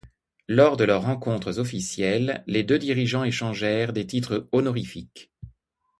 Lors 0.47 0.77
de 0.77 0.83
leurs 0.83 1.03
rencontres 1.03 1.59
officielles, 1.59 2.43
les 2.47 2.63
deux 2.63 2.79
dirigeants 2.79 3.23
échangèrent 3.23 3.93
des 3.93 4.07
titres 4.07 4.47
honorifiques. 4.51 5.31